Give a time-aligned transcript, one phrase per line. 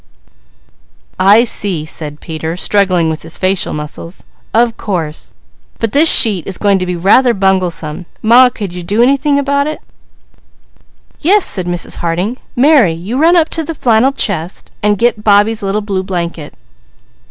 [1.19, 4.23] "I see!" said Peter, struggling with his facial muscles.
[4.51, 5.31] "Of course!
[5.77, 8.07] But this sheet is going to be rather bunglesome.
[8.23, 9.79] Ma, could you do anything about it?"
[11.19, 11.97] "Yes," said Mrs.
[11.97, 12.37] Harding.
[12.55, 16.55] "Mary, you run up to the flannel chest, and get Bobbie's little blue blanket."